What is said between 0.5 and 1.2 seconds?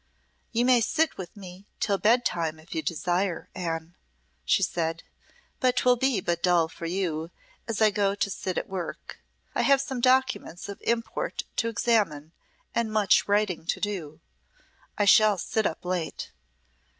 "You may sit